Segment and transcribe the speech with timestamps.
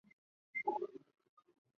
[0.03, 1.05] 天正元年。